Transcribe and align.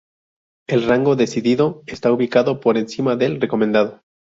El 0.67 0.87
rango 0.87 1.15
"decidido" 1.15 1.83
está 1.85 2.11
ubicado 2.11 2.59
por 2.59 2.75
encima 2.77 3.15
del 3.15 3.39
"recomendado". 3.39 4.01